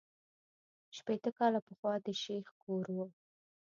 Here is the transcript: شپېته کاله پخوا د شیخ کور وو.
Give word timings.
شپېته 0.97 1.31
کاله 1.37 1.59
پخوا 1.67 1.93
د 2.05 2.07
شیخ 2.21 2.45
کور 2.63 2.85
وو. 2.95 3.05